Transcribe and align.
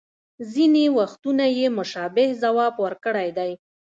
ځینې 0.53 0.85
وختونه 0.97 1.45
یې 1.57 1.67
مشابه 1.77 2.25
ځواب 2.41 2.73
ورکړی 2.85 3.27
دی 3.37 3.51